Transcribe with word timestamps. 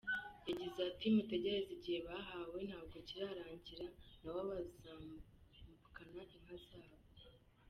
Yagize 0.47 0.79
ati 0.89 1.05
“Mutegereze 1.15 1.69
igihe 1.77 1.99
bahawe 2.07 2.59
ntabwo 2.67 2.97
kirarangira, 3.07 3.87
na 4.23 4.31
bo 4.33 4.41
bazambukana 4.49 6.21
inka 6.35 6.55
zabo. 6.65 6.97